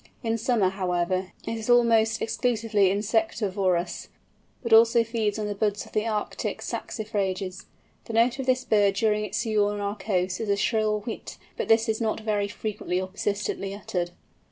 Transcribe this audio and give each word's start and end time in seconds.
In 0.23 0.39
summer, 0.39 0.69
however, 0.69 1.31
it 1.45 1.59
is 1.59 1.69
almost 1.69 2.23
exclusively 2.23 2.89
insectivorous, 2.89 4.07
but 4.63 4.73
also 4.73 5.03
feeds 5.03 5.37
on 5.37 5.45
the 5.45 5.53
buds 5.53 5.85
of 5.85 5.91
the 5.91 6.07
Arctic 6.07 6.61
saxifrages. 6.63 7.65
The 8.05 8.13
note 8.13 8.39
of 8.39 8.47
this 8.47 8.65
bird 8.65 8.95
during 8.95 9.23
its 9.25 9.37
sojourn 9.43 9.75
on 9.75 9.79
our 9.79 9.95
coasts 9.95 10.39
is 10.39 10.49
a 10.49 10.57
shrill 10.57 11.01
whit, 11.01 11.37
but 11.55 11.67
this 11.67 11.87
is 11.87 12.01
not 12.01 12.19
very 12.21 12.47
frequently 12.47 12.99
or 12.99 13.09
persistently 13.09 13.75
uttered. 13.75 14.09